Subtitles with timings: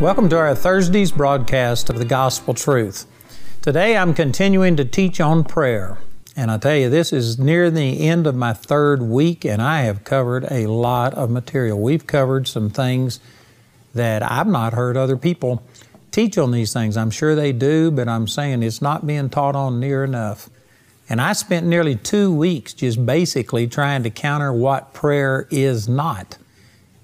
[0.00, 3.06] Welcome to our Thursday's broadcast of the Gospel Truth.
[3.60, 5.98] Today I'm continuing to teach on prayer.
[6.34, 9.82] And I tell you, this is near the end of my third week, and I
[9.82, 11.78] have covered a lot of material.
[11.78, 13.20] We've covered some things
[13.94, 15.62] that I've not heard other people
[16.10, 16.96] teach on these things.
[16.96, 20.48] I'm sure they do, but I'm saying it's not being taught on near enough.
[21.08, 26.38] And I spent nearly two weeks just basically trying to counter what prayer is not.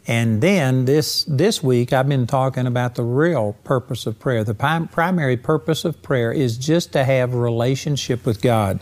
[0.08, 4.42] And then this, this week, I've been talking about the real purpose of prayer.
[4.42, 8.80] The prim- primary purpose of prayer is just to have relationship with God.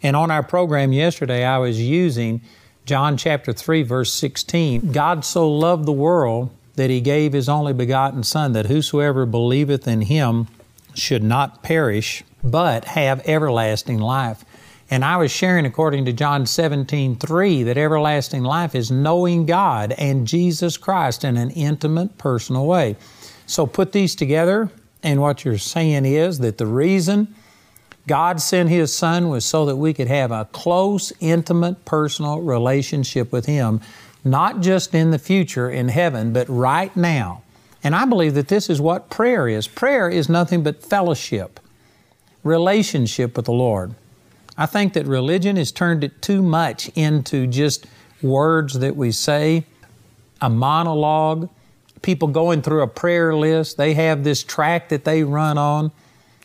[0.00, 2.40] And on our program yesterday, I was using
[2.86, 4.92] John chapter 3, verse 16.
[4.92, 9.88] God so loved the world that He gave His only begotten Son, that whosoever believeth
[9.88, 10.46] in Him
[10.94, 14.44] should not perish, but have everlasting life.
[14.92, 19.92] And I was sharing, according to John 17, 3, that everlasting life is knowing God
[19.92, 22.96] and Jesus Christ in an intimate, personal way.
[23.46, 24.68] So put these together,
[25.02, 27.34] and what you're saying is that the reason
[28.06, 33.32] God sent His Son was so that we could have a close, intimate, personal relationship
[33.32, 33.80] with Him,
[34.24, 37.40] not just in the future in heaven, but right now.
[37.82, 39.66] And I believe that this is what prayer is.
[39.66, 41.60] Prayer is nothing but fellowship,
[42.44, 43.94] relationship with the Lord.
[44.56, 47.86] I think that religion has turned it too much into just
[48.20, 49.64] words that we say,
[50.40, 51.48] a monologue,
[52.02, 53.76] people going through a prayer list.
[53.76, 55.92] They have this track that they run on.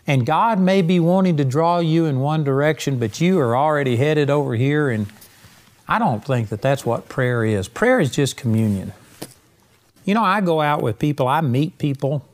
[0.05, 3.97] And God may be wanting to draw you in one direction, but you are already
[3.97, 4.89] headed over here.
[4.89, 5.07] And
[5.87, 7.67] I don't think that that's what prayer is.
[7.67, 8.93] Prayer is just communion.
[10.05, 12.25] You know, I go out with people, I meet people,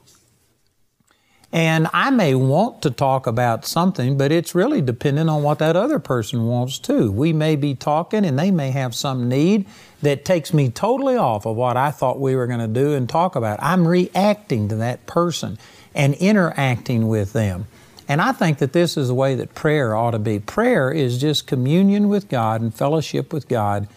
[1.53, 5.75] and I may want to talk about something, but it's really dependent on what that
[5.75, 7.11] other person wants too.
[7.11, 9.67] We may be talking and they may have some need
[10.01, 13.07] that takes me totally off of what I thought we were going to do and
[13.07, 13.61] talk about.
[13.61, 15.59] I'm reacting to that person
[15.93, 17.67] and interacting with them.
[18.07, 20.39] And I think that this is the way that prayer ought to be.
[20.39, 23.87] Prayer is just communion with God and fellowship with God.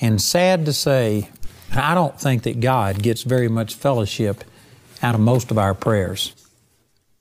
[0.00, 1.28] And sad to say,
[1.72, 4.44] I don't think that God gets very much fellowship
[5.02, 6.36] out of most of our prayers.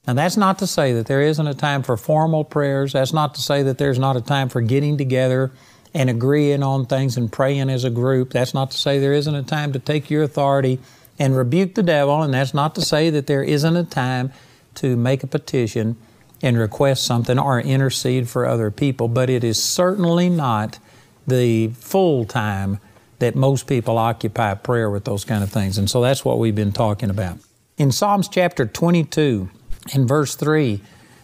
[0.10, 2.94] And that's not to say that there isn't a time for formal prayers.
[2.94, 5.52] That's not to say that there's not a time for getting together
[5.94, 8.32] and agreeing on things and praying as a group.
[8.32, 10.80] That's not to say there isn't a time to take your authority
[11.20, 12.24] and rebuke the devil.
[12.24, 14.34] And that's not to say that there isn't a time
[14.76, 15.96] to make a petition
[16.42, 19.10] and request something or intercede for other people.
[19.10, 20.80] But it is certainly not
[21.28, 22.80] the full time
[23.20, 25.78] that most people occupy prayer with those kind of things.
[25.78, 27.38] And so that's what we've been talking about.
[27.78, 29.52] In Psalms chapter 22,
[29.94, 30.82] in verse 3,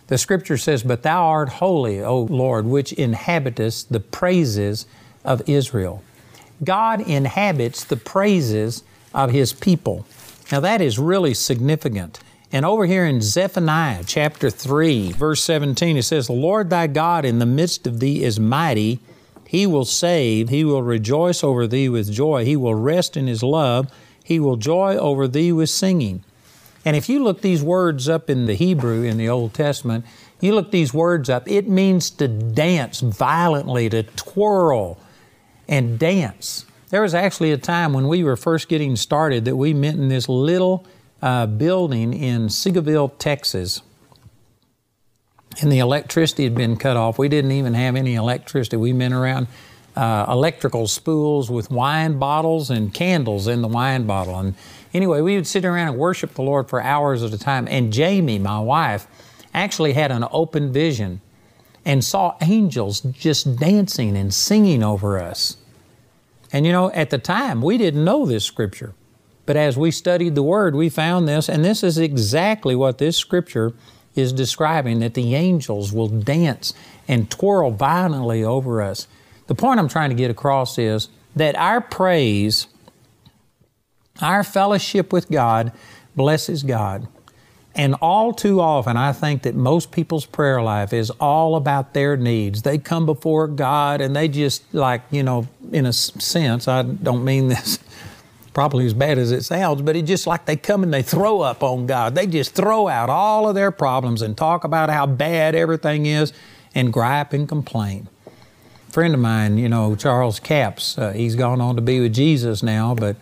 [0.07, 4.85] the scripture says, But thou art holy, O Lord, which inhabitest the praises
[5.23, 6.03] of Israel.
[6.63, 8.83] God inhabits the praises
[9.13, 10.05] of His people.
[10.51, 12.19] Now that is really significant.
[12.51, 17.25] And over here in Zephaniah chapter 3, verse 17, it says, The Lord thy God
[17.25, 18.99] in the midst of thee is mighty.
[19.47, 20.49] He will save.
[20.49, 22.45] He will rejoice over thee with joy.
[22.45, 23.91] He will rest in His love.
[24.23, 26.23] He will joy over thee with singing.
[26.85, 30.05] And if you look these words up in the Hebrew in the Old Testament,
[30.39, 34.99] you look these words up, it means to dance violently, to twirl
[35.67, 36.65] and dance.
[36.91, 40.09] There was actually a time when we were first getting started that we met in
[40.09, 40.85] this little
[41.21, 43.81] uh, building in Seagoville, Texas.
[45.61, 47.17] And the electricity had been cut off.
[47.17, 48.77] We didn't even have any electricity.
[48.77, 49.47] We went around
[49.95, 54.37] uh, electrical spools with wine bottles and candles in the wine bottle.
[54.37, 54.55] And
[54.95, 57.67] anyway, we would sit around and worship the Lord for hours at a time.
[57.69, 59.07] And Jamie, my wife,
[59.53, 61.21] actually had an open vision
[61.85, 65.57] and saw angels just dancing and singing over us.
[66.51, 68.93] And you know, at the time, we didn't know this scripture.
[69.45, 73.15] But as we studied the Word, we found this, and this is exactly what this
[73.17, 73.73] scripture
[74.15, 76.73] is describing that the angels will dance
[77.07, 79.07] and twirl violently over us.
[79.47, 82.67] The point I'm trying to get across is that our praise,
[84.21, 85.71] our fellowship with God,
[86.15, 87.07] blesses God.
[87.75, 92.15] And all too often, I think that most people's prayer life is all about their
[92.15, 92.61] needs.
[92.61, 97.25] They come before God and they just, like, you know, in a sense, I don't
[97.25, 97.79] mean this
[98.53, 101.41] probably as bad as it sounds, but it's just like they come and they throw
[101.41, 102.15] up on God.
[102.15, 106.31] They just throw out all of their problems and talk about how bad everything is
[106.73, 108.07] and gripe and complain.
[108.87, 112.13] A friend of mine, you know, Charles Capps, uh, he's gone on to be with
[112.13, 113.17] Jesus now, but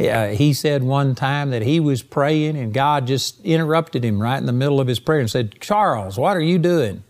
[0.00, 4.38] uh, he said one time that he was praying and God just interrupted him right
[4.38, 7.04] in the middle of his prayer and said, Charles, what are you doing?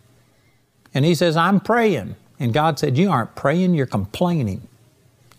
[0.92, 2.16] And he says, I'm praying.
[2.38, 4.69] And God said, You aren't praying, you're complaining.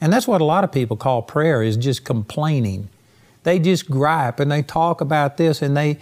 [0.01, 2.89] And that's what a lot of people call prayer is just complaining.
[3.43, 5.99] They just gripe and they talk about this and they,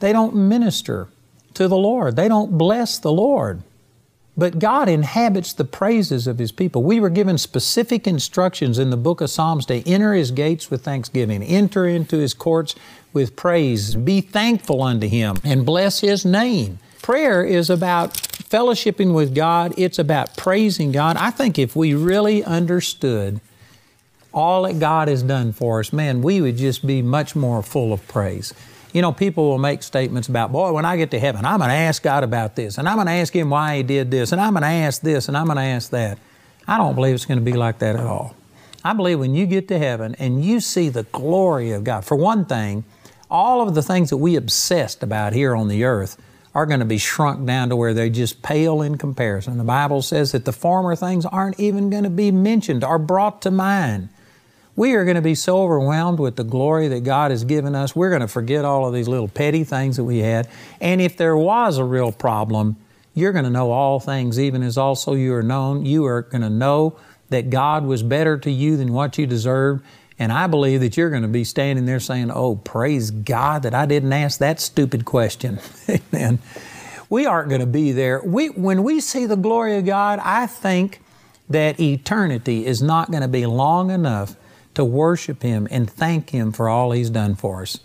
[0.00, 1.08] they don't minister
[1.54, 2.16] to the Lord.
[2.16, 3.62] They don't bless the Lord.
[4.36, 6.82] But God inhabits the praises of His people.
[6.82, 10.82] We were given specific instructions in the book of Psalms to enter His gates with
[10.82, 12.74] thanksgiving, enter into His courts
[13.12, 16.80] with praise, be thankful unto Him, and bless His name.
[17.00, 21.16] Prayer is about fellowshipping with God, it's about praising God.
[21.16, 23.40] I think if we really understood
[24.32, 27.92] all that God has done for us, man, we would just be much more full
[27.92, 28.52] of praise.
[28.94, 31.68] You know, people will make statements about, boy, when I get to heaven, I'm going
[31.68, 34.30] to ask God about this, and I'm going to ask Him why He did this,
[34.30, 36.16] and I'm going to ask this, and I'm going to ask that.
[36.68, 38.36] I don't believe it's going to be like that at all.
[38.84, 42.16] I believe when you get to heaven and you see the glory of God, for
[42.16, 42.84] one thing,
[43.28, 46.16] all of the things that we obsessed about here on the earth
[46.54, 49.58] are going to be shrunk down to where they just pale in comparison.
[49.58, 53.42] The Bible says that the former things aren't even going to be mentioned or brought
[53.42, 54.08] to mind.
[54.76, 57.94] We are going to be so overwhelmed with the glory that God has given us,
[57.94, 60.48] we're going to forget all of these little petty things that we had.
[60.80, 62.76] And if there was a real problem,
[63.14, 65.86] you're going to know all things, even as also you are known.
[65.86, 66.96] You are going to know
[67.30, 69.84] that God was better to you than what you deserved.
[70.18, 73.74] And I believe that you're going to be standing there saying, Oh, praise God that
[73.74, 75.60] I didn't ask that stupid question.
[75.88, 76.40] Amen.
[77.08, 78.20] We aren't going to be there.
[78.24, 81.00] We, when we see the glory of God, I think
[81.48, 84.36] that eternity is not going to be long enough
[84.74, 87.80] to worship Him and thank Him for all He's done for us.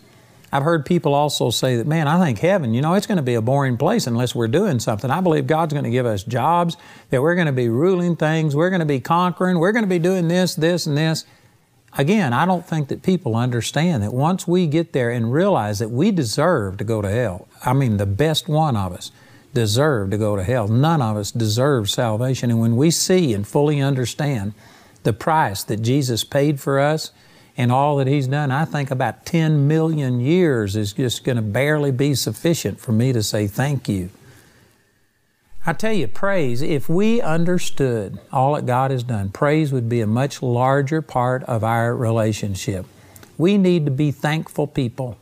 [0.52, 3.24] I've heard people also say that, man, I think heaven, you know, it's going to
[3.24, 5.12] be a boring place unless we're doing something.
[5.12, 6.76] I believe God's going to give us jobs,
[7.12, 9.90] that we're going to be ruling things, we're going to be conquering, we're going to
[9.90, 11.26] be doing this, this, and this.
[11.98, 15.90] Again, I don't think that people understand that once we get there and realize that
[15.90, 19.12] we deserve to go to hell, I mean, the best one of us
[19.54, 20.68] deserve to go to hell.
[20.68, 22.52] None of us deserve salvation.
[22.52, 24.54] And when we see and fully understand
[25.04, 27.12] the price that Jesus paid for us
[27.58, 31.42] and all that He's done, I think about 10 million years is just going to
[31.42, 34.10] barely be sufficient for me to say thank you.
[35.66, 40.02] I tell you, praise, if we understood all that God has done, praise would be
[40.02, 42.86] a much larger part of our relationship.
[43.38, 45.18] We need to be thankful people.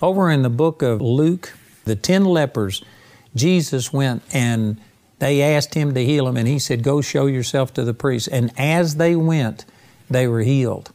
[0.00, 2.84] Over in the book of Luke, the 10 lepers,
[3.34, 4.80] Jesus went and
[5.18, 8.28] they asked him to heal them, and he said, Go show yourself to the priest.
[8.30, 9.64] And as they went,
[10.10, 10.92] they were healed.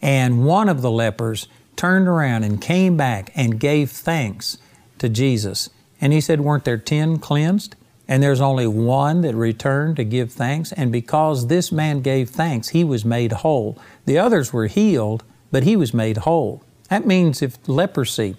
[0.00, 4.58] And one of the lepers turned around and came back and gave thanks
[4.98, 5.70] to Jesus.
[6.00, 7.76] And he said, Weren't there 10 cleansed?
[8.08, 10.72] And there's only one that returned to give thanks.
[10.72, 13.78] And because this man gave thanks, he was made whole.
[14.04, 16.62] The others were healed, but he was made whole.
[16.90, 18.36] That means if leprosy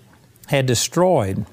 [0.47, 1.45] had destroyed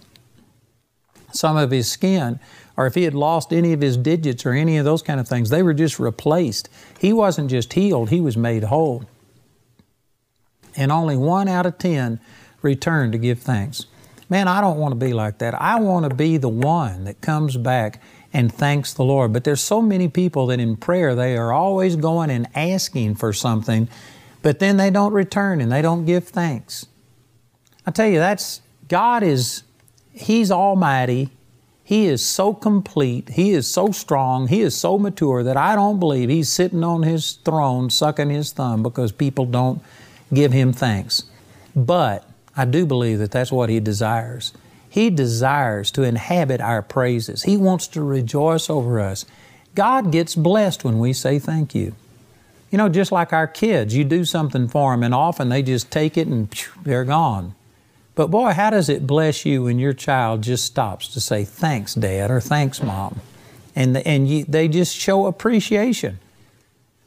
[1.33, 2.41] some of his skin,
[2.81, 5.29] or if he had lost any of his digits or any of those kind of
[5.29, 6.71] things, they were just replaced.
[6.99, 9.05] He wasn't just healed, he was made whole.
[10.75, 12.21] And only one out of ten
[12.63, 13.85] returned to give thanks.
[14.31, 15.61] Man, I don't want to be like that.
[15.61, 18.01] I want to be the one that comes back
[18.33, 19.35] and thanks the Lord.
[19.35, 23.35] But there's so many people that in prayer they are always going and asking for
[23.35, 23.91] something,
[24.41, 26.87] but then they don't return and they don't give thanks.
[27.85, 29.65] I tell you, that's God is
[30.15, 31.29] He's almighty.
[31.91, 35.99] He is so complete, He is so strong, He is so mature that I don't
[35.99, 39.83] believe He's sitting on His throne sucking His thumb because people don't
[40.33, 41.25] give Him thanks.
[41.75, 44.53] But I do believe that that's what He desires.
[44.89, 47.43] He desires to inhabit our praises.
[47.43, 49.27] He wants to rejoice over us.
[49.75, 51.97] God gets blessed when we say thank you.
[52.71, 55.91] You know, just like our kids, you do something for them and often they just
[55.91, 56.49] take it and
[56.85, 57.57] they're gone.
[58.21, 61.95] But boy, how does it bless you when your child just stops to say, thanks,
[61.95, 63.19] Dad, or thanks, Mom?
[63.75, 66.19] And, and you, they just show appreciation.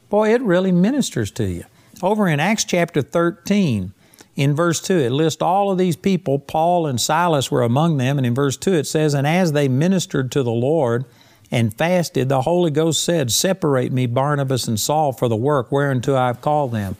[0.10, 1.66] Boy, it really ministers to you.
[2.02, 3.94] Over in Acts chapter 13,
[4.36, 6.40] in verse 2, it lists all of these people.
[6.40, 8.18] Paul and Silas were among them.
[8.18, 11.06] And in verse 2, it says, And as they ministered to the Lord
[11.52, 16.16] and fasted, the Holy Ghost said, Separate me, Barnabas and Saul, for the work whereunto
[16.16, 16.96] I have called them.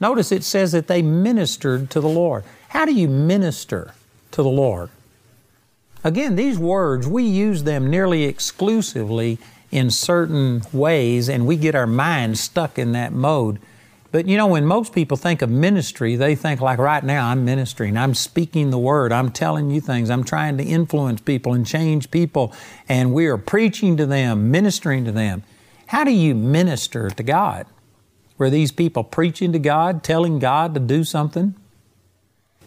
[0.00, 2.42] Notice it says that they ministered to the Lord.
[2.74, 3.94] How do you minister
[4.32, 4.90] to the Lord?
[6.02, 9.38] Again, these words, we use them nearly exclusively
[9.70, 13.60] in certain ways, and we get our minds stuck in that mode.
[14.10, 17.44] But you know, when most people think of ministry, they think like right now, I'm
[17.44, 21.64] ministering, I'm speaking the word, I'm telling you things, I'm trying to influence people and
[21.64, 22.52] change people,
[22.88, 25.44] and we are preaching to them, ministering to them.
[25.86, 27.66] How do you minister to God?
[28.36, 31.54] Were these people preaching to God, telling God to do something?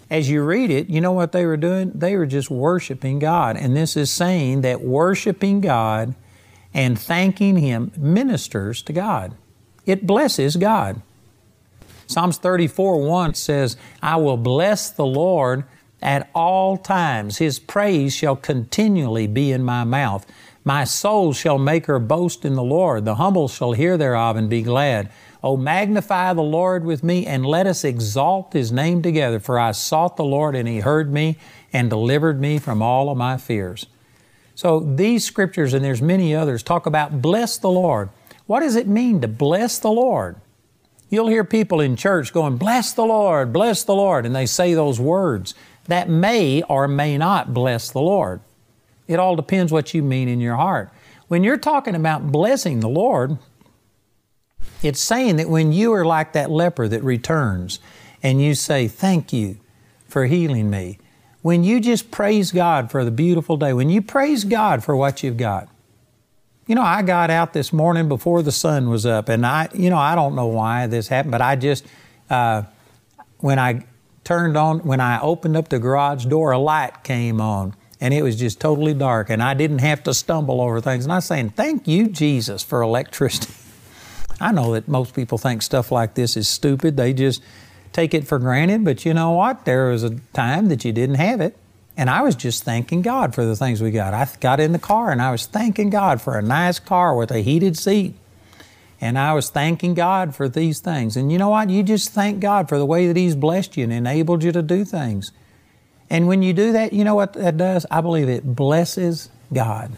[0.09, 1.91] As you read it, you know what they were doing?
[1.93, 3.57] They were just worshiping God.
[3.57, 6.15] And this is saying that worshiping God
[6.73, 9.35] and thanking Him ministers to God.
[9.85, 11.01] It blesses God.
[12.07, 15.65] Psalms 34 1 says, I will bless the Lord
[16.01, 17.37] at all times.
[17.37, 20.25] His praise shall continually be in my mouth.
[20.67, 23.05] My soul shall make her boast in the Lord.
[23.05, 25.09] The humble shall hear thereof and be glad.
[25.41, 29.39] O magnify the Lord with me, and let us exalt His name together.
[29.39, 31.37] For I sought the Lord, and He heard me
[31.71, 33.85] and delivered me from all of my fears.
[34.55, 38.09] So these scriptures, and there's many others, talk about bless the Lord.
[38.45, 40.35] What does it mean to bless the Lord?
[41.09, 44.73] You'll hear people in church going, Bless the Lord, bless the Lord, and they say
[44.73, 45.55] those words.
[45.85, 48.41] That may or may not bless the Lord.
[49.07, 50.91] It all depends what you mean in your heart.
[51.27, 53.37] When you're talking about blessing the Lord,
[54.81, 57.79] it's saying that when you are like that leper that returns
[58.21, 59.57] and you say, Thank you
[60.07, 60.99] for healing me,
[61.41, 65.23] when you just praise God for the beautiful day, when you praise God for what
[65.23, 65.69] you've got,
[66.65, 69.89] you know, I got out this morning before the sun was up, and I, you
[69.89, 71.85] know, I don't know why this happened, but I just,
[72.29, 72.63] uh,
[73.37, 73.85] when I
[74.25, 78.21] turned on, when I opened up the garage door, a light came on, and it
[78.21, 81.05] was just totally dark, and I didn't have to stumble over things.
[81.05, 83.53] And I'm saying, thank you, Jesus, for electricity.
[84.39, 86.95] I know that most people think stuff like this is stupid.
[86.95, 87.41] They just
[87.93, 89.65] take it for granted, but you know what?
[89.65, 91.57] There was a time that you didn't have it.
[91.97, 94.13] And I was just thanking God for the things we got.
[94.13, 97.31] I got in the car and I was thanking God for a nice car with
[97.31, 98.13] a heated seat.
[99.01, 101.17] And I was thanking God for these things.
[101.17, 101.71] And you know what?
[101.71, 104.61] You just thank God for the way that He's blessed you and enabled you to
[104.61, 105.31] do things.
[106.09, 107.85] And when you do that, you know what that does?
[107.91, 109.91] I believe it blesses God.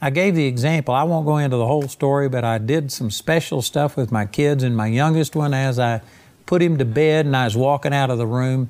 [0.00, 0.94] I gave the example.
[0.94, 4.26] I won't go into the whole story, but I did some special stuff with my
[4.26, 6.00] kids and my youngest one as I
[6.44, 8.68] put him to bed and I was walking out of the room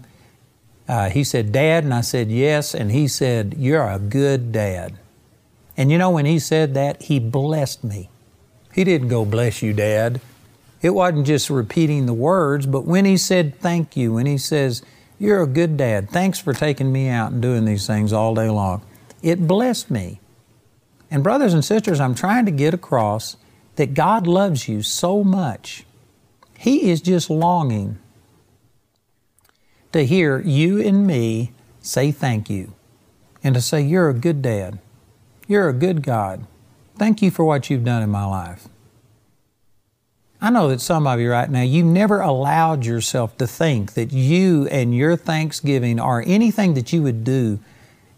[0.88, 1.84] uh, he said, Dad?
[1.84, 2.74] And I said, Yes.
[2.74, 4.98] And he said, You're a good dad.
[5.76, 8.10] And you know, when he said that, he blessed me.
[8.74, 10.20] He didn't go, Bless you, Dad.
[10.80, 14.82] It wasn't just repeating the words, but when he said thank you, when he says,
[15.22, 18.50] You're a good dad, thanks for taking me out and doing these things all day
[18.50, 18.82] long,
[19.22, 20.18] it blessed me.
[21.12, 23.36] And, brothers and sisters, I'm trying to get across
[23.76, 25.84] that God loves you so much.
[26.58, 28.00] He is just longing
[29.92, 32.74] to hear you and me say thank you
[33.44, 34.80] and to say, You're a good dad.
[35.46, 36.48] You're a good God.
[36.98, 38.66] Thank you for what you've done in my life.
[40.42, 44.12] I know that some of you right now, you've never allowed yourself to think that
[44.12, 47.60] you and your thanksgiving or anything that you would do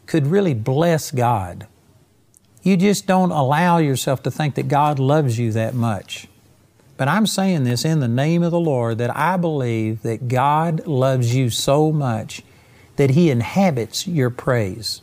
[0.07, 1.67] could really bless God.
[2.63, 6.27] You just don't allow yourself to think that God loves you that much.
[6.97, 10.87] But I'm saying this in the name of the Lord that I believe that God
[10.87, 12.41] loves you so much
[12.97, 15.03] that He inhabits your praise.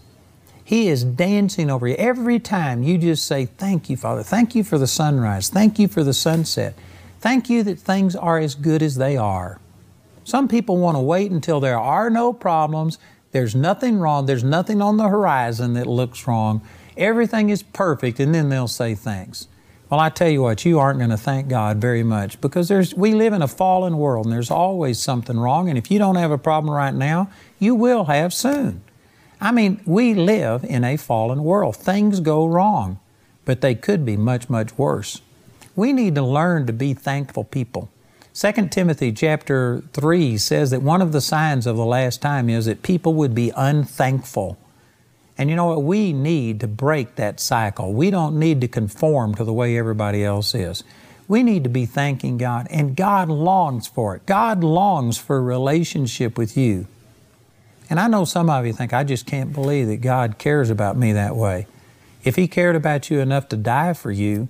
[0.63, 1.93] He is dancing over you.
[1.99, 4.23] Every time you just say, Thank you, Father.
[4.23, 5.49] Thank you for the sunrise.
[5.49, 6.73] Thank you for the sunset.
[7.21, 9.59] Thank you that things are as good as they are.
[10.23, 12.97] Some people want to wait until there are no problems,
[13.31, 16.61] there's nothing wrong, there's nothing on the horizon that looks wrong,
[16.97, 19.47] everything is perfect, and then they'll say thanks.
[19.91, 22.95] Well, I tell you what, you aren't going to thank God very much because there's,
[22.95, 25.69] we live in a fallen world and there's always something wrong.
[25.69, 28.81] And if you don't have a problem right now, you will have soon.
[29.39, 31.75] I mean, we live in a fallen world.
[31.75, 32.99] Things go wrong,
[33.45, 35.21] but they could be much, much worse.
[35.75, 37.89] We need to learn to be thankful people.
[38.33, 42.65] 2 Timothy chapter 3 says that one of the signs of the last time is
[42.65, 44.57] that people would be unthankful.
[45.37, 45.83] And you know what?
[45.83, 47.93] We need to break that cycle.
[47.93, 50.83] We don't need to conform to the way everybody else is.
[51.27, 54.25] We need to be thanking God, and God longs for it.
[54.25, 56.87] God longs for a relationship with you.
[57.89, 60.97] And I know some of you think, I just can't believe that God cares about
[60.97, 61.67] me that way.
[62.23, 64.47] If He cared about you enough to die for you,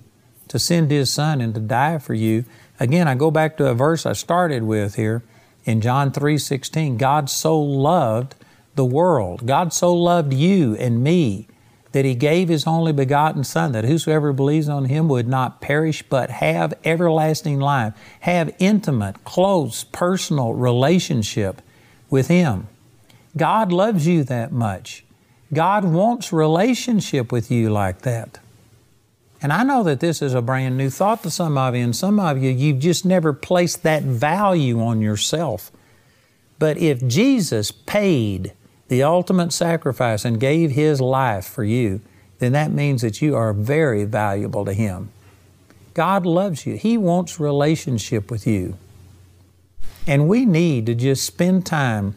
[0.52, 2.44] to send His Son and to die for you,
[2.78, 5.22] again, I go back to a verse I started with here
[5.64, 6.98] in John 3 16.
[6.98, 8.34] God so loved
[8.74, 9.46] the world.
[9.46, 11.48] God so loved you and me
[11.92, 16.02] that He gave His only begotten Son, that whosoever believes on Him would not perish
[16.02, 21.62] but have everlasting life, have intimate, close, personal relationship
[22.10, 22.68] with Him.
[23.38, 25.02] God loves you that much.
[25.50, 28.38] God wants relationship with you like that.
[29.42, 31.96] And I know that this is a brand new thought to some of you, and
[31.96, 35.72] some of you, you've just never placed that value on yourself.
[36.60, 38.52] But if Jesus paid
[38.86, 42.00] the ultimate sacrifice and gave His life for you,
[42.38, 45.10] then that means that you are very valuable to Him.
[45.92, 48.78] God loves you, He wants relationship with you.
[50.06, 52.16] And we need to just spend time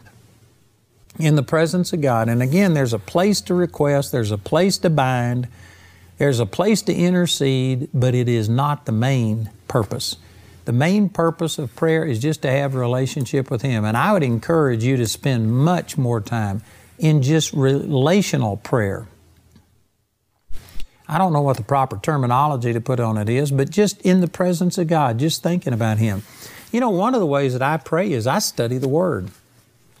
[1.18, 2.28] in the presence of God.
[2.28, 5.48] And again, there's a place to request, there's a place to bind,
[6.18, 10.16] there's a place to intercede, but it is not the main purpose.
[10.64, 13.84] The main purpose of prayer is just to have a relationship with Him.
[13.84, 16.62] And I would encourage you to spend much more time
[16.98, 19.06] in just relational prayer.
[21.08, 24.20] I don't know what the proper terminology to put on it is, but just in
[24.20, 26.22] the presence of God, just thinking about Him.
[26.72, 29.30] You know, one of the ways that I pray is I study the Word.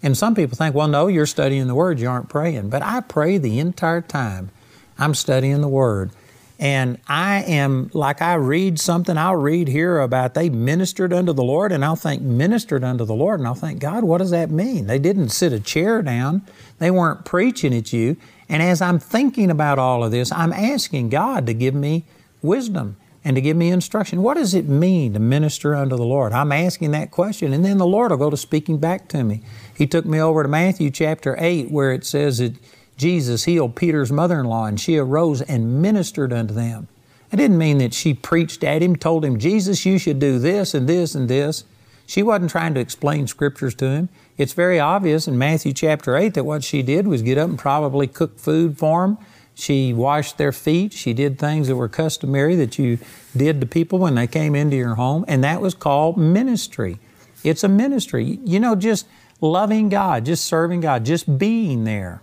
[0.02, 2.70] And some people think, well, no, you're studying the Word, you aren't praying.
[2.70, 4.50] But I pray the entire time
[4.98, 6.10] I'm studying the Word.
[6.58, 11.44] And I am, like I read something, I'll read here about they ministered unto the
[11.44, 14.50] Lord, and I'll think, ministered unto the Lord, and I'll think, God, what does that
[14.50, 14.86] mean?
[14.86, 16.42] They didn't sit a chair down,
[16.78, 18.16] they weren't preaching at you.
[18.48, 22.04] And as I'm thinking about all of this, I'm asking God to give me
[22.40, 24.22] wisdom and to give me instruction.
[24.22, 26.32] What does it mean to minister unto the Lord?
[26.32, 29.42] I'm asking that question, and then the Lord will go to speaking back to me.
[29.76, 32.54] He took me over to Matthew chapter 8, where it says that
[32.96, 36.88] Jesus healed Peter's mother in law, and she arose and ministered unto them.
[37.30, 40.74] It didn't mean that she preached at him, told him, Jesus, you should do this
[40.74, 41.64] and this and this.
[42.06, 44.08] She wasn't trying to explain scriptures to him.
[44.38, 47.58] It's very obvious in Matthew chapter 8 that what she did was get up and
[47.58, 49.18] probably cook food for them.
[49.54, 50.92] She washed their feet.
[50.92, 52.98] She did things that were customary that you
[53.36, 56.98] did to people when they came into your home, and that was called ministry.
[57.42, 58.38] It's a ministry.
[58.44, 59.06] You know, just
[59.40, 62.22] loving God, just serving God, just being there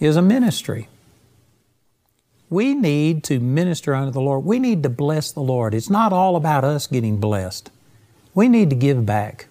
[0.00, 0.88] is a ministry.
[2.50, 4.44] We need to minister unto the Lord.
[4.44, 5.74] We need to bless the Lord.
[5.74, 7.70] It's not all about us getting blessed.
[8.34, 9.48] We need to give back.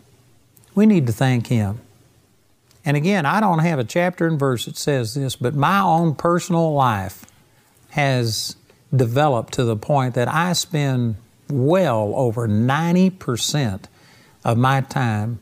[0.73, 1.81] We need to thank Him.
[2.85, 6.15] And again, I don't have a chapter and verse that says this, but my own
[6.15, 7.25] personal life
[7.89, 8.55] has
[8.95, 11.15] developed to the point that I spend
[11.49, 13.83] well over 90%
[14.45, 15.39] of my time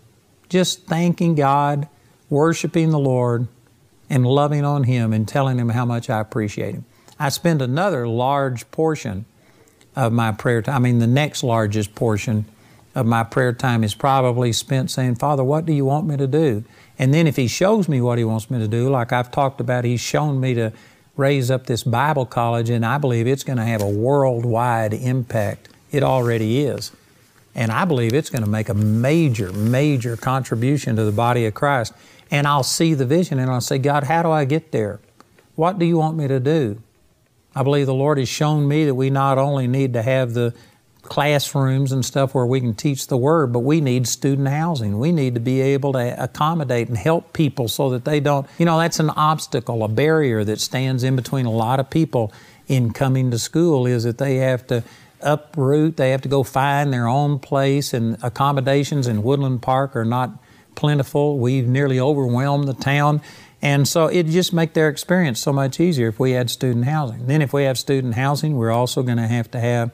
[0.50, 1.88] just thanking God,
[2.30, 3.48] worshiping the Lord,
[4.10, 6.86] and loving on Him and telling Him how much I appreciate Him.
[7.20, 9.26] I spend another large portion
[9.96, 12.46] of my prayer time, I mean, the next largest portion
[12.94, 16.28] of my prayer time is probably spent saying, Father, what do you want me to
[16.28, 16.64] do?
[17.00, 19.60] And then if He shows me what He wants me to do, like I've talked
[19.62, 20.74] about, He's shown me to
[21.16, 25.70] raise up this Bible college, and I believe it's going to have a worldwide impact.
[25.92, 26.92] It already is.
[27.54, 31.54] And I believe it's going to make a major, major contribution to the body of
[31.54, 31.94] Christ
[32.36, 35.00] and I'll see the vision and I'll say, God, how do I get there?
[35.56, 36.82] What do you want me to do?
[37.56, 40.54] I believe the Lord has shown me that we not only need to have the
[41.02, 45.00] classrooms and stuff where we can teach the Word, but we need student housing.
[45.00, 48.66] We need to be able to accommodate and help people so that they don't, you
[48.66, 52.34] know, that's an obstacle, a barrier that stands in between a lot of people
[52.68, 54.84] in coming to school is that they have to
[55.22, 60.04] uproot, they have to go find their own place, and accommodations in Woodland Park are
[60.04, 60.32] not
[60.76, 61.40] plentiful.
[61.40, 63.22] We've nearly overwhelmed the town.
[63.62, 67.26] And so it just make their experience so much easier if we had student housing.
[67.26, 69.92] Then if we have student housing, we're also going to have to have,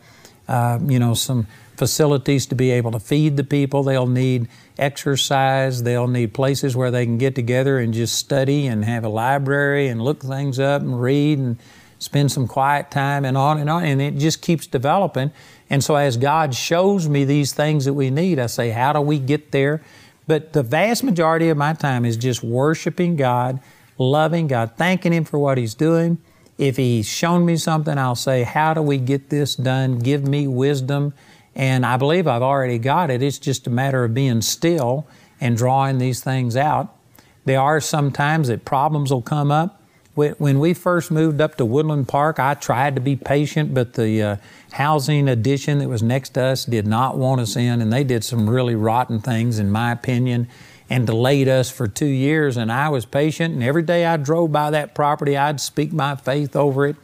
[0.47, 3.83] uh, you know, some facilities to be able to feed the people.
[3.83, 5.83] They'll need exercise.
[5.83, 9.87] They'll need places where they can get together and just study and have a library
[9.87, 11.57] and look things up and read and
[11.97, 13.85] spend some quiet time and on and on.
[13.85, 15.31] And it just keeps developing.
[15.69, 19.01] And so as God shows me these things that we need, I say, how do
[19.01, 19.81] we get there?
[20.27, 23.59] But the vast majority of my time is just worshiping God,
[23.97, 26.17] loving God, thanking Him for what He's doing.
[26.57, 29.99] If He's shown me something, I'll say, How do we get this done?
[29.99, 31.13] Give me wisdom.
[31.55, 33.21] And I believe I've already got it.
[33.21, 35.05] It's just a matter of being still
[35.41, 36.95] and drawing these things out.
[37.43, 39.80] There are some times that problems will come up
[40.13, 44.21] when we first moved up to Woodland Park, I tried to be patient, but the
[44.21, 44.35] uh,
[44.73, 48.23] housing addition that was next to us did not want us in, and they did
[48.23, 50.49] some really rotten things, in my opinion,
[50.89, 52.57] and delayed us for two years.
[52.57, 56.17] And I was patient, and every day I drove by that property, I'd speak my
[56.17, 56.97] faith over it.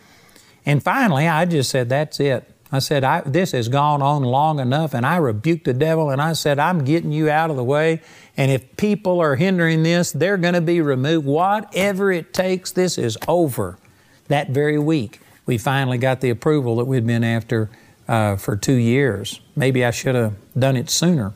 [0.66, 2.54] And finally, I just said, That's it.
[2.74, 4.94] I said, I, This has gone on long enough.
[4.94, 8.02] And I rebuked the devil and I said, I'm getting you out of the way.
[8.38, 11.26] And if people are hindering this, they're going to be removed.
[11.26, 13.80] Whatever it takes, this is over.
[14.28, 17.70] That very week, we finally got the approval that we'd been after
[18.08, 19.42] uh, for two years.
[19.56, 21.34] Maybe I should have done it sooner.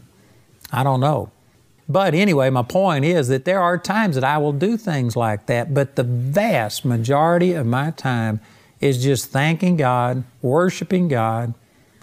[0.72, 1.32] I don't know.
[1.90, 5.48] But anyway, my point is that there are times that I will do things like
[5.48, 8.40] that, but the vast majority of my time
[8.80, 11.54] is just thanking God, worshiping God,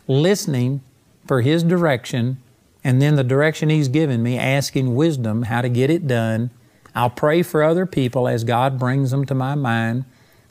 [0.06, 0.82] listening
[1.26, 2.42] for His direction,
[2.88, 6.50] and then the direction He's given me, asking wisdom how to get it done.
[6.94, 10.06] I'll pray for other people as God brings them to my mind.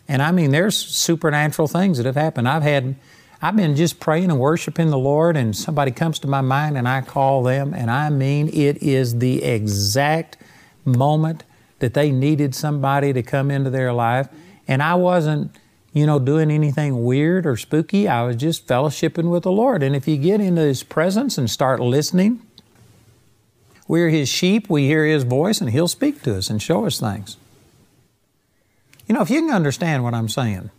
[0.08, 2.47] And I mean, there's supernatural things that have happened.
[2.47, 2.95] I've had,
[3.41, 6.88] I've been just praying and worshiping the Lord, and somebody comes to my mind and
[6.88, 10.38] I call them, and I mean, it is the exact
[10.86, 11.43] moment
[11.80, 14.28] that they needed somebody to come into their life.
[14.67, 15.56] And I wasn't,
[15.93, 18.08] you know, doing anything weird or spooky.
[18.08, 19.82] I was just fellowshipping with the Lord.
[19.84, 22.41] And if you get into His presence and start listening,
[23.88, 27.00] we're His sheep, we hear His voice, and He'll speak to us and show us
[27.00, 27.38] things.
[29.08, 30.69] You know, if you can understand what I'm saying,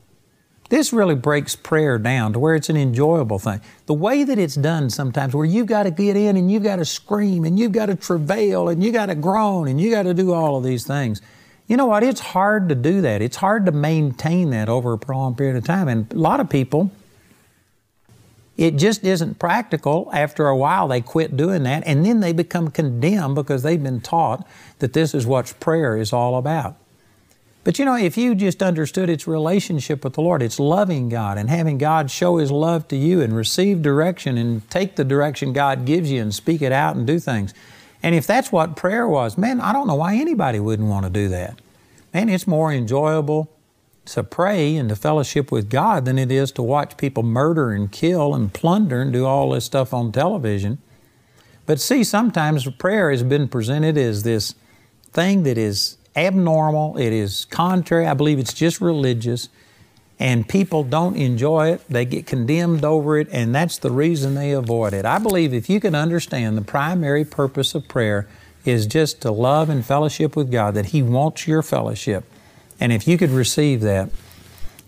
[0.69, 3.63] this really breaks prayer down to where it's an enjoyable thing.
[3.87, 6.77] The way that it's done sometimes, where you've got to get in and you've got
[6.77, 10.03] to scream and you've got to travail and you've got to groan and you've got
[10.03, 11.23] to do all of these things.
[11.69, 12.03] You know what?
[12.03, 13.21] It's hard to do that.
[13.21, 15.87] It's hard to maintain that over a prolonged period of time.
[15.87, 16.91] And a lot of people,
[18.57, 20.11] it just isn't practical.
[20.13, 24.01] After a while, they quit doing that and then they become condemned because they've been
[24.01, 26.75] taught that this is what prayer is all about.
[27.65, 31.37] But you know, if you just understood its relationship with the Lord, it's loving God
[31.37, 35.53] and having God show His love to you and receive direction and take the direction
[35.53, 37.53] God gives you and speak it out and do things.
[38.03, 41.11] And if that's what prayer was, man, I don't know why anybody wouldn't want to
[41.11, 41.61] do that.
[42.15, 43.51] Man, it's more enjoyable
[44.07, 47.93] to pray and to fellowship with God than it is to watch people murder and
[47.93, 50.79] kill and plunder and do all this stuff on television.
[51.67, 54.55] But see, sometimes prayer has been presented as this
[55.13, 58.07] thing that is abnormal, it is contrary.
[58.07, 59.51] I believe it's just religious,
[60.21, 61.83] and people don't enjoy it.
[61.89, 65.05] They get condemned over it, and that's the reason they avoid it.
[65.05, 68.27] I believe if you can understand the primary purpose of prayer
[68.65, 72.25] is just to love and fellowship with God, that He wants your fellowship.
[72.81, 74.11] And if you could receive that,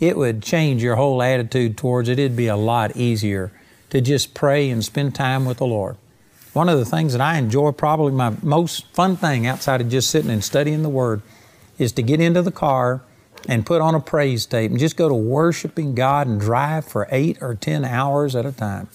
[0.01, 2.19] it would change your whole attitude towards it.
[2.19, 3.53] It'd be a lot easier
[3.91, 5.97] to just pray and spend time with the Lord.
[6.53, 10.11] One of the things that I enjoy, probably my most fun thing outside of just
[10.11, 11.23] sitting and studying the Word,
[11.79, 13.03] is to get into the car
[13.49, 17.09] and put on a praise tape and just go to worshiping God and drive for
[17.11, 18.89] eight or ten hours at a time.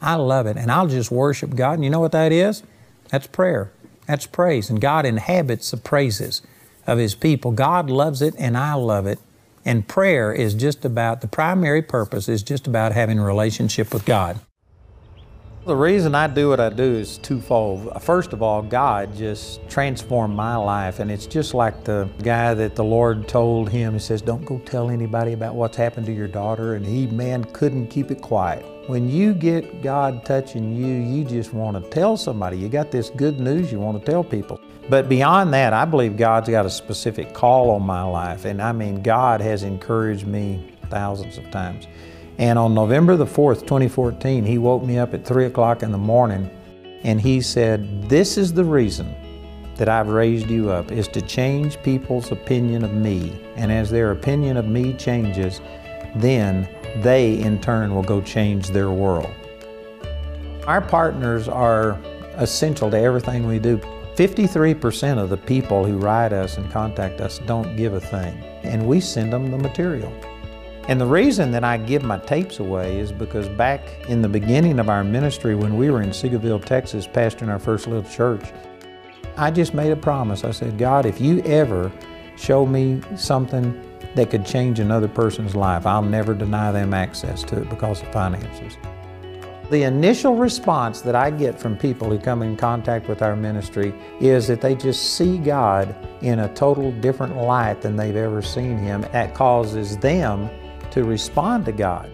[0.00, 0.56] I love it.
[0.56, 1.74] And I'll just worship God.
[1.74, 2.62] And you know what that is?
[3.08, 3.70] That's prayer.
[4.06, 4.68] That's praise.
[4.68, 6.42] And God inhabits the praises
[6.86, 7.52] of His people.
[7.52, 9.20] God loves it and I love it.
[9.64, 14.04] And prayer is just about, the primary purpose is just about having a relationship with
[14.04, 14.40] God.
[15.64, 18.02] The reason I do what I do is twofold.
[18.02, 22.74] First of all, God just transformed my life, and it's just like the guy that
[22.74, 26.26] the Lord told him, He says, Don't go tell anybody about what's happened to your
[26.26, 28.66] daughter, and he, man, couldn't keep it quiet.
[28.88, 32.56] When you get God touching you, you just want to tell somebody.
[32.56, 34.60] You got this good news you want to tell people.
[34.88, 38.72] But beyond that, I believe God's got a specific call on my life, and I
[38.72, 41.86] mean, God has encouraged me thousands of times.
[42.38, 45.98] And on November the 4th, 2014, he woke me up at 3 o'clock in the
[45.98, 46.50] morning
[47.04, 49.14] and he said, This is the reason
[49.76, 53.42] that I've raised you up, is to change people's opinion of me.
[53.56, 55.60] And as their opinion of me changes,
[56.16, 56.68] then
[57.02, 59.30] they in turn will go change their world.
[60.66, 61.98] Our partners are
[62.34, 63.78] essential to everything we do.
[64.14, 68.86] 53% of the people who write us and contact us don't give a thing, and
[68.86, 70.12] we send them the material.
[70.88, 74.80] And the reason that I give my tapes away is because back in the beginning
[74.80, 78.42] of our ministry, when we were in Seagoville, Texas, pastoring our first little church,
[79.36, 80.42] I just made a promise.
[80.42, 81.92] I said, God, if you ever
[82.36, 83.80] show me something
[84.16, 88.12] that could change another person's life, I'll never deny them access to it because of
[88.12, 88.76] finances.
[89.70, 93.94] The initial response that I get from people who come in contact with our ministry
[94.20, 98.76] is that they just see God in a total different light than they've ever seen
[98.76, 99.02] Him.
[99.12, 100.50] That causes them
[100.92, 102.10] to respond to God.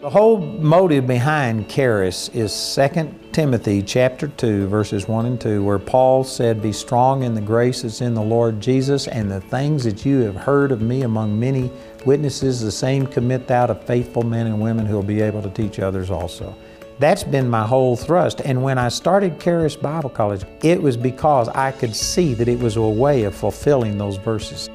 [0.00, 5.78] The whole motive behind Charis is 2 Timothy chapter 2 verses 1 and 2 where
[5.78, 9.84] Paul said, Be strong in the grace that's in the Lord Jesus and the things
[9.84, 11.70] that you have heard of me among many
[12.06, 15.50] witnesses, the same commit thou to faithful men and women who will be able to
[15.50, 16.56] teach others also.
[16.98, 18.40] That's been my whole thrust.
[18.40, 22.58] And when I started Charis Bible College, it was because I could see that it
[22.58, 24.70] was a way of fulfilling those verses.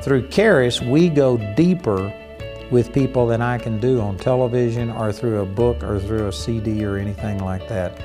[0.00, 2.12] Through Charis, we go deeper
[2.70, 6.32] with people than I can do on television or through a book or through a
[6.32, 8.00] CD or anything like that.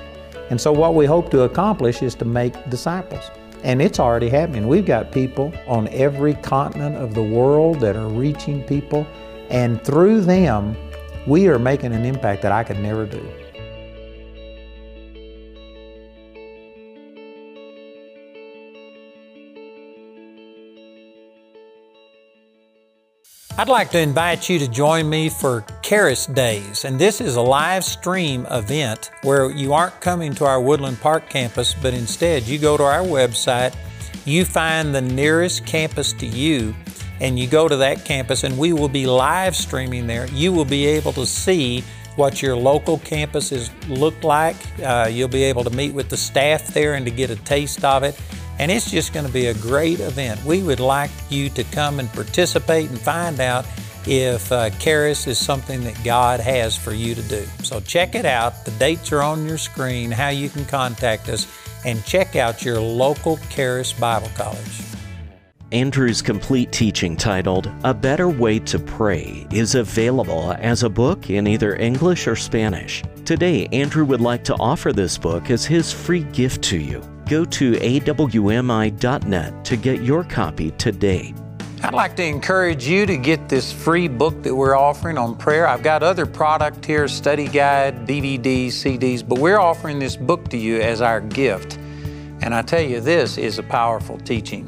[0.49, 3.29] And so what we hope to accomplish is to make disciples.
[3.63, 4.67] And it's already happening.
[4.67, 9.07] We've got people on every continent of the world that are reaching people,
[9.49, 10.75] and through them,
[11.27, 13.23] we are making an impact that I could never do.
[23.55, 27.41] I'd like to invite you to join me for Charis Days, and this is a
[27.41, 32.57] live stream event where you aren't coming to our Woodland Park campus, but instead you
[32.57, 33.75] go to our website,
[34.25, 36.73] you find the nearest campus to you,
[37.21, 40.25] and you go to that campus, and we will be live streaming there.
[40.31, 41.83] You will be able to see
[42.15, 44.55] what your local campuses look like.
[44.79, 47.85] Uh, you'll be able to meet with the staff there and to get a taste
[47.85, 48.19] of it.
[48.59, 50.43] And it's just going to be a great event.
[50.45, 53.65] We would like you to come and participate and find out
[54.05, 57.45] if uh, Charis is something that God has for you to do.
[57.63, 58.65] So check it out.
[58.65, 61.47] The dates are on your screen, how you can contact us,
[61.85, 64.81] and check out your local Charis Bible College.
[65.71, 71.47] Andrew's complete teaching titled A Better Way to Pray is available as a book in
[71.47, 73.01] either English or Spanish.
[73.25, 77.01] Today, Andrew would like to offer this book as his free gift to you.
[77.27, 81.33] Go to awmi.net to get your copy today.
[81.83, 85.67] I'd like to encourage you to get this free book that we're offering on prayer.
[85.67, 90.57] I've got other product here, study guide, DVDs, CDs, but we're offering this book to
[90.57, 91.77] you as our gift.
[92.41, 94.67] And I tell you, this is a powerful teaching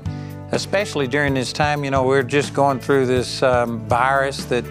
[0.51, 1.83] especially during this time.
[1.83, 4.65] You know, we're just going through this um, virus that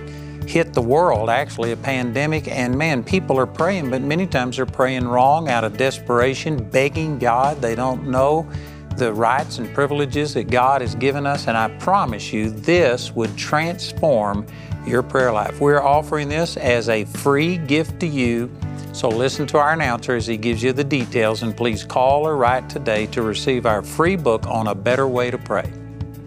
[0.49, 4.67] hit the world, actually, a pandemic, and man, people are praying, but many times they're
[4.67, 7.61] praying wrong out of desperation, begging God.
[7.61, 8.49] They don't know
[8.97, 13.37] the rights and privileges that God has given us, and I promise you, this would
[13.37, 14.47] transform
[14.87, 15.61] your prayer life.
[15.61, 18.51] We're offering this as a free gift to you.
[18.93, 22.37] So listen to our announcer as he gives you the details, and please call or
[22.37, 25.69] write today to receive our free book on a better way to pray.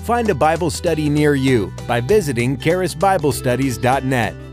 [0.07, 4.46] Find a Bible study near you by visiting charisbiblestudies.net.